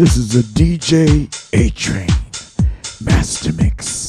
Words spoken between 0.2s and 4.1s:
a DJ A Train Master Mix.